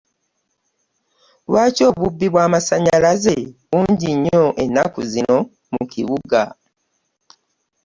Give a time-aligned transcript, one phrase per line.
[1.47, 3.35] Lwaki obubbi bw'amasanyalaze
[3.69, 5.37] bungi nnyo ennaku zino
[5.73, 6.41] mu kibuga?